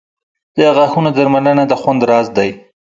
•د 0.57 0.57
غاښونو 0.75 1.09
درملنه 1.17 1.63
د 1.67 1.73
خوند 1.81 2.01
راز 2.09 2.27
دی. 2.37 2.49